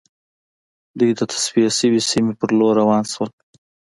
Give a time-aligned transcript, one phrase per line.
[0.99, 3.29] دوی د تصفیه شوې سیمې په لور روان شول